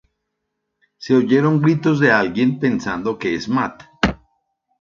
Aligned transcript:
Se 0.97 1.13
oyen 1.13 1.61
gritos 1.61 1.99
de 1.99 2.11
alguien, 2.11 2.57
pensando 2.57 3.19
que 3.19 3.35
es 3.35 3.47
Matt. 3.47 3.83